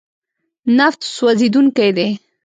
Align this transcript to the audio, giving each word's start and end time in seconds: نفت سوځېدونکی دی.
نفت 0.77 1.01
سوځېدونکی 1.15 1.89
دی. 1.97 2.09